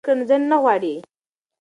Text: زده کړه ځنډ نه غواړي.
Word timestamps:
زده 0.03 0.05
کړه 0.13 0.23
ځنډ 0.29 0.45
نه 0.51 0.57
غواړي. 0.61 0.95